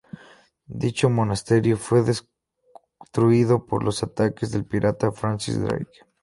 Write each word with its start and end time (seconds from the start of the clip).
Dicho 0.65 1.11
monasterio 1.11 1.77
fue 1.77 2.01
destruido 2.01 3.67
por 3.67 3.83
los 3.83 4.01
ataques 4.01 4.49
del 4.49 4.65
pirata 4.65 5.11
Francis 5.11 5.61
Drake. 5.61 6.07